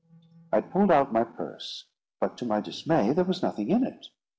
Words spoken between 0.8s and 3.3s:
out my purse, but to my dismay there